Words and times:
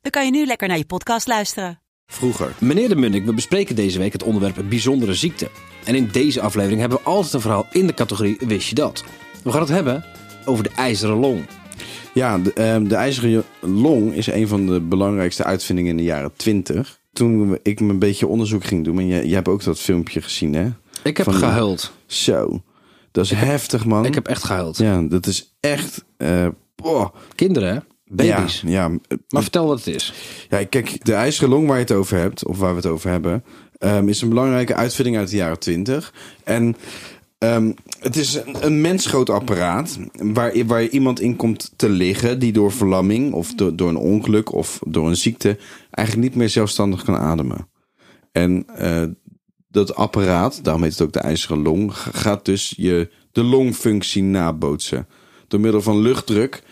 dan 0.00 0.10
kan 0.10 0.24
je 0.24 0.30
nu 0.30 0.46
lekker 0.46 0.68
naar 0.68 0.76
je 0.78 0.84
podcast 0.84 1.26
luisteren. 1.26 1.80
Vroeger. 2.06 2.54
Meneer 2.58 2.88
de 2.88 2.96
Munnik, 2.96 3.24
we 3.24 3.34
bespreken 3.34 3.76
deze 3.76 3.98
week 3.98 4.12
het 4.12 4.22
onderwerp 4.22 4.64
bijzondere 4.68 5.14
ziekte. 5.14 5.50
En 5.84 5.94
in 5.94 6.08
deze 6.12 6.40
aflevering 6.40 6.80
hebben 6.80 6.98
we 6.98 7.04
altijd 7.04 7.32
een 7.34 7.40
verhaal 7.40 7.66
in 7.72 7.86
de 7.86 7.94
categorie 7.94 8.36
Wist 8.38 8.68
je 8.68 8.74
dat? 8.74 9.04
We 9.42 9.50
gaan 9.52 9.60
het 9.60 9.68
hebben 9.68 10.04
over 10.44 10.64
de 10.64 10.70
ijzeren 10.76 11.16
long. 11.16 11.46
Ja, 12.14 12.38
de, 12.38 12.52
ehm, 12.52 12.84
de 12.88 12.94
ijzeren 12.94 13.44
long 13.60 14.12
is 14.14 14.26
een 14.26 14.48
van 14.48 14.66
de 14.66 14.80
belangrijkste 14.80 15.44
uitvindingen 15.44 15.90
in 15.90 15.96
de 15.96 16.02
jaren 16.02 16.32
20. 16.36 16.98
Toen 17.12 17.58
ik 17.62 17.80
me 17.80 17.88
een 17.90 17.98
beetje 17.98 18.26
onderzoek 18.26 18.64
ging 18.64 18.84
doen, 18.84 18.98
en 18.98 19.06
jij, 19.06 19.24
jij 19.24 19.34
hebt 19.34 19.48
ook 19.48 19.64
dat 19.64 19.78
filmpje 19.80 20.22
gezien, 20.22 20.54
hè? 20.54 20.68
Ik 21.02 21.16
heb 21.16 21.26
Van- 21.26 21.34
gehuild. 21.34 21.92
Zo, 22.06 22.62
dat 23.10 23.24
is 23.24 23.30
heftig, 23.30 23.84
man. 23.84 24.04
Ik 24.04 24.14
heb 24.14 24.26
echt 24.28 24.44
gehuild. 24.44 24.76
Ja, 24.78 25.02
dat 25.02 25.26
is 25.26 25.56
echt. 25.60 26.04
eh, 26.16 26.48
boah. 26.76 27.14
Kinderen, 27.34 27.74
hè? 27.74 27.78
Baby's. 28.10 28.60
Ja, 28.60 28.68
ja, 28.68 28.88
Maar 29.28 29.42
vertel 29.42 29.66
wat 29.66 29.84
het 29.84 29.94
is. 29.94 30.12
ja, 30.48 30.64
kijk, 30.64 31.04
de 31.04 31.14
ijzeren 31.14 31.48
long 31.48 31.66
waar 31.66 31.76
je 31.76 31.82
het 31.82 31.92
over 31.92 32.18
hebt, 32.18 32.46
of 32.46 32.58
waar 32.58 32.70
we 32.70 32.76
het 32.76 32.86
over 32.86 33.10
hebben, 33.10 33.44
ehm, 33.78 34.08
is 34.08 34.20
een 34.20 34.28
belangrijke 34.28 34.74
uitvinding 34.74 35.16
uit 35.16 35.30
de 35.30 35.36
jaren 35.36 35.58
20. 35.58 36.14
En 36.44 36.76
ehm, 37.38 37.72
het 38.00 38.16
is 38.16 38.34
een, 38.34 38.56
een 38.66 38.80
mensgroot 38.80 39.30
apparaat 39.30 39.98
waar, 40.12 40.66
waar 40.66 40.86
iemand 40.86 41.20
in 41.20 41.36
komt 41.36 41.72
te 41.76 41.88
liggen 41.88 42.38
die 42.38 42.52
door 42.52 42.72
verlamming 42.72 43.32
of 43.32 43.54
door, 43.54 43.76
door 43.76 43.88
een 43.88 43.96
ongeluk 43.96 44.52
of 44.52 44.78
door 44.86 45.08
een 45.08 45.16
ziekte 45.16 45.58
eigenlijk 45.90 46.28
niet 46.28 46.38
meer 46.38 46.48
zelfstandig 46.48 47.04
kan 47.04 47.16
ademen. 47.16 47.68
En 48.32 48.66
eh, 48.76 49.02
dat 49.68 49.94
apparaat, 49.94 50.64
daarom 50.64 50.82
heet 50.82 50.92
het 50.92 51.02
ook 51.02 51.12
de 51.12 51.20
ijzeren 51.20 51.62
long, 51.62 51.94
gaat 51.94 52.44
dus 52.44 52.74
je, 52.76 53.10
de 53.32 53.42
longfunctie 53.42 54.22
nabootsen. 54.22 55.06
Door 55.48 55.60
middel 55.60 55.82
van 55.82 56.00
luchtdruk 56.00 56.62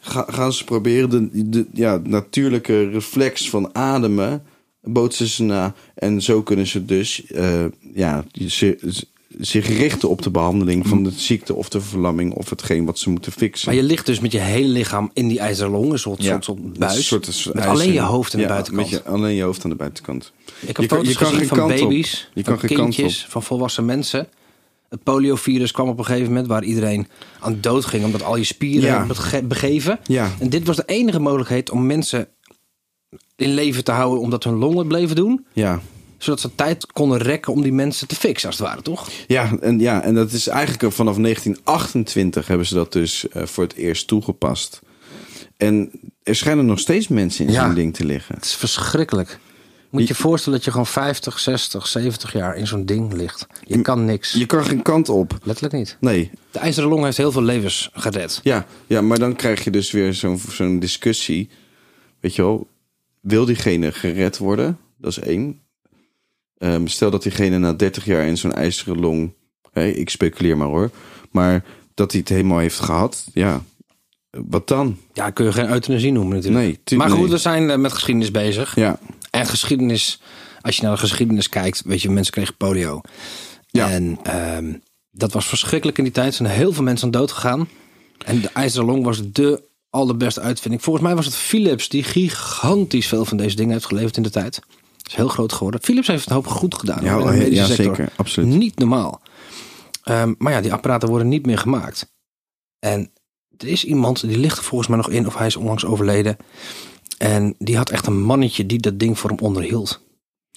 ga- 0.00 0.26
gaan 0.28 0.52
ze 0.52 0.64
proberen 0.64 1.10
de, 1.32 1.48
de 1.48 1.66
ja, 1.72 2.00
natuurlijke 2.04 2.88
reflex 2.90 3.50
van 3.50 3.74
ademen 3.74 4.42
bootsen 4.82 5.26
ze 5.26 5.42
na. 5.42 5.74
En 5.94 6.22
zo 6.22 6.42
kunnen 6.42 6.66
ze 6.66 6.84
dus 6.84 7.24
eh, 7.26 7.64
ja, 7.94 8.24
zich, 8.32 8.74
zich 9.38 9.66
richten 9.68 10.08
op 10.08 10.22
de 10.22 10.30
behandeling 10.30 10.86
van 10.88 11.02
de 11.02 11.10
ziekte 11.10 11.54
of 11.54 11.68
de 11.68 11.80
verlamming 11.80 12.32
of 12.34 12.50
hetgeen 12.50 12.84
wat 12.84 12.98
ze 12.98 13.10
moeten 13.10 13.32
fixen. 13.32 13.68
Maar 13.68 13.76
je 13.76 13.82
ligt 13.86 14.06
dus 14.06 14.20
met 14.20 14.32
je 14.32 14.38
hele 14.38 14.68
lichaam 14.68 15.10
in 15.14 15.28
die 15.28 15.38
ijzeren 15.38 15.70
long, 15.70 15.92
een 15.92 15.98
soort, 15.98 16.18
buis. 16.78 16.96
Een 16.96 17.02
soort- 17.02 17.26
soort 17.26 17.54
met 17.54 17.64
alleen 17.64 17.92
je 17.92 18.00
hoofd 18.00 18.34
aan 18.34 18.40
de 18.40 18.46
ja, 18.46 18.52
buitenkant. 18.52 18.90
Met 18.90 19.00
je, 19.02 19.08
alleen 19.10 19.34
je 19.34 19.42
hoofd 19.42 19.64
aan 19.64 19.70
de 19.70 19.76
buitenkant. 19.76 20.32
Ik 20.60 20.66
heb 20.66 20.76
Je 20.76 20.86
kan- 20.86 20.98
foto's 20.98 21.12
je 21.12 21.18
kan 21.18 21.32
geen 21.34 21.46
van 21.46 21.62
op. 21.62 21.68
baby's, 21.68 22.28
Je 22.34 22.44
van 22.44 22.58
kan 22.58 22.68
kindjes, 22.68 23.26
van 23.28 23.42
volwassen 23.42 23.84
mensen. 23.84 24.28
Het 24.90 25.02
poliovirus 25.02 25.72
kwam 25.72 25.88
op 25.88 25.98
een 25.98 26.04
gegeven 26.04 26.28
moment 26.28 26.46
waar 26.46 26.64
iedereen 26.64 27.06
aan 27.40 27.58
dood 27.60 27.84
ging 27.84 28.04
omdat 28.04 28.22
al 28.22 28.36
je 28.36 28.44
spieren 28.44 28.88
Ja. 28.88 29.06
bege- 29.06 29.42
begeven. 29.42 29.98
Ja. 30.06 30.30
En 30.40 30.48
dit 30.48 30.66
was 30.66 30.76
de 30.76 30.82
enige 30.86 31.20
mogelijkheid 31.20 31.70
om 31.70 31.86
mensen 31.86 32.28
in 33.36 33.54
leven 33.54 33.84
te 33.84 33.92
houden 33.92 34.20
omdat 34.20 34.44
hun 34.44 34.54
longen 34.54 34.86
bleven 34.86 35.16
doen. 35.16 35.46
Ja. 35.52 35.80
Zodat 36.18 36.40
ze 36.40 36.54
tijd 36.54 36.86
konden 36.92 37.18
rekken 37.18 37.52
om 37.52 37.62
die 37.62 37.72
mensen 37.72 38.08
te 38.08 38.14
fixen 38.14 38.48
als 38.48 38.58
het 38.58 38.66
ware, 38.68 38.82
toch? 38.82 39.08
Ja, 39.26 39.50
en, 39.60 39.78
ja, 39.80 40.02
en 40.02 40.14
dat 40.14 40.32
is 40.32 40.46
eigenlijk 40.46 40.92
vanaf 40.94 41.16
1928 41.16 42.46
hebben 42.46 42.66
ze 42.66 42.74
dat 42.74 42.92
dus 42.92 43.28
eh, 43.28 43.46
voor 43.46 43.64
het 43.64 43.74
eerst 43.74 44.06
toegepast. 44.06 44.80
En 45.56 45.90
er 46.22 46.34
schijnen 46.36 46.66
nog 46.66 46.78
steeds 46.78 47.08
mensen 47.08 47.46
in 47.46 47.52
Ja. 47.52 47.64
zo'n 47.64 47.74
ding 47.74 47.94
te 47.94 48.04
liggen. 48.04 48.34
Het 48.34 48.44
is 48.44 48.54
verschrikkelijk. 48.54 49.38
Moet 49.90 50.02
je 50.02 50.08
je 50.08 50.14
voorstellen 50.14 50.58
dat 50.58 50.64
je 50.64 50.70
gewoon 50.70 50.86
50, 50.86 51.38
60, 51.38 51.86
70 51.86 52.32
jaar 52.32 52.56
in 52.56 52.66
zo'n 52.66 52.84
ding 52.84 53.12
ligt. 53.12 53.46
Je 53.64 53.80
kan 53.80 54.04
niks. 54.04 54.32
Je 54.32 54.46
kan 54.46 54.64
geen 54.64 54.82
kant 54.82 55.08
op. 55.08 55.38
Letterlijk 55.42 55.74
niet. 55.74 55.96
Nee. 56.00 56.30
De 56.50 56.58
ijzeren 56.58 56.88
long 56.88 57.04
heeft 57.04 57.16
heel 57.16 57.32
veel 57.32 57.42
levens 57.42 57.90
gered. 57.92 58.40
Ja, 58.42 58.66
ja 58.86 59.00
maar 59.00 59.18
dan 59.18 59.36
krijg 59.36 59.64
je 59.64 59.70
dus 59.70 59.90
weer 59.90 60.14
zo'n 60.14 60.38
zo'n 60.38 60.78
discussie. 60.78 61.48
Weet 62.20 62.34
je 62.34 62.42
wel, 62.42 62.68
wil 63.20 63.44
diegene 63.44 63.92
gered 63.92 64.38
worden? 64.38 64.78
Dat 64.96 65.10
is 65.10 65.18
één. 65.18 65.60
Ehm, 66.58 66.86
stel 66.86 67.10
dat 67.10 67.22
diegene 67.22 67.58
na 67.58 67.72
30 67.72 68.04
jaar 68.04 68.26
in 68.26 68.38
zo'n 68.38 68.52
ijzeren 68.52 69.00
long... 69.00 69.32
Ik 69.72 70.10
speculeer 70.10 70.56
maar 70.56 70.66
hoor. 70.66 70.90
Maar 71.30 71.64
dat 71.94 72.10
hij 72.10 72.20
het 72.20 72.28
helemaal 72.28 72.58
heeft 72.58 72.80
gehad. 72.80 73.26
Ja, 73.34 73.62
wat 74.30 74.68
dan? 74.68 74.98
Ja, 75.12 75.30
kun 75.30 75.44
je 75.44 75.52
geen 75.52 75.70
euthanasie 75.70 76.12
noemen 76.12 76.36
natuurlijk. 76.36 76.80
Nee, 76.84 76.98
maar 76.98 77.10
goed, 77.10 77.20
nee. 77.20 77.30
we 77.30 77.38
zijn 77.38 77.70
eh, 77.70 77.76
met 77.76 77.92
geschiedenis 77.92 78.30
bezig. 78.30 78.74
Ja, 78.74 78.98
En 79.40 79.46
geschiedenis, 79.46 80.20
als 80.60 80.76
je 80.76 80.82
naar 80.82 80.92
de 80.92 80.98
geschiedenis 80.98 81.48
kijkt, 81.48 81.82
weet 81.84 82.02
je, 82.02 82.10
mensen 82.10 82.32
kregen 82.32 82.56
polio. 82.56 83.00
Ja. 83.66 83.90
En 83.90 84.18
ehm, 84.22 84.72
dat 85.10 85.32
was 85.32 85.46
verschrikkelijk 85.46 85.98
in 85.98 86.04
die 86.04 86.12
tijd. 86.12 86.26
Er 86.28 86.34
zijn 86.34 86.48
heel 86.48 86.72
veel 86.72 86.82
mensen 86.82 87.04
aan 87.04 87.10
dood 87.10 87.32
gegaan. 87.32 87.68
En 88.24 88.40
de 88.40 88.50
ijzeren 88.54 88.86
long 88.86 89.04
was 89.04 89.20
de 89.32 89.62
allerbeste 89.90 90.40
uitvinding. 90.40 90.82
Volgens 90.82 91.04
mij 91.04 91.14
was 91.14 91.24
het 91.24 91.34
Philips 91.34 91.88
die 91.88 92.02
gigantisch 92.02 93.06
veel 93.06 93.24
van 93.24 93.36
deze 93.36 93.56
dingen 93.56 93.72
heeft 93.72 93.86
geleverd 93.86 94.16
in 94.16 94.22
de 94.22 94.30
tijd. 94.30 94.60
Is 95.08 95.14
heel 95.14 95.28
groot 95.28 95.52
geworden. 95.52 95.80
Philips 95.82 96.06
heeft 96.06 96.26
een 96.26 96.34
hoop 96.34 96.46
goed 96.46 96.74
gedaan 96.74 97.04
Ja, 97.04 97.12
in 97.12 97.18
de 97.18 97.24
ja, 97.24 97.30
medische 97.30 97.54
ja, 97.54 97.66
sector. 97.66 97.96
zeker. 97.96 98.12
Absoluut. 98.16 98.48
Niet 98.48 98.78
normaal. 98.78 99.20
Ehm, 100.02 100.34
maar 100.38 100.52
ja, 100.52 100.60
die 100.60 100.72
apparaten 100.72 101.08
worden 101.08 101.28
niet 101.28 101.46
meer 101.46 101.58
gemaakt. 101.58 102.12
En 102.78 103.12
er 103.56 103.68
is 103.68 103.84
iemand, 103.84 104.20
die 104.20 104.38
ligt 104.38 104.58
er 104.58 104.64
volgens 104.64 104.88
mij 104.88 104.98
nog 104.98 105.10
in, 105.10 105.26
of 105.26 105.36
hij 105.36 105.46
is 105.46 105.56
onlangs 105.56 105.84
overleden. 105.84 106.36
En 107.18 107.54
die 107.58 107.76
had 107.76 107.90
echt 107.90 108.06
een 108.06 108.22
mannetje 108.22 108.66
die 108.66 108.78
dat 108.78 108.98
ding 108.98 109.18
voor 109.18 109.30
hem 109.30 109.38
onderhield. 109.38 110.00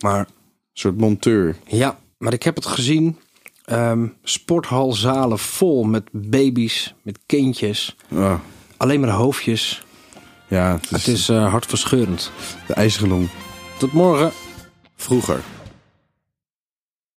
Maar 0.02 0.20
een 0.20 0.26
soort 0.74 0.98
monteur. 0.98 1.56
ja, 1.68 2.00
maar 2.18 2.34
ik 2.34 2.44
heb 2.44 2.56
het 2.56 2.66
gezien. 2.66 3.18
Ehm 3.66 4.08
sporthalzalen 4.24 5.40
vol 5.40 5.84
met 5.84 6.04
baby's, 6.12 6.94
met 7.02 7.20
kindjes. 7.26 7.96
Ah, 8.16 8.40
Alleen 8.78 9.00
maar 9.00 9.10
hoofdjes. 9.10 9.86
ja, 10.48 10.72
het 10.74 10.84
is, 10.84 10.90
Het 11.06 11.08
is 11.08 11.30
eh, 11.30 11.50
hartverscheurend. 11.50 12.32
de 12.68 13.08
long. 13.08 13.30
Tot 13.78 13.94
morgen. 13.94 14.32
Vroeger. 14.96 15.44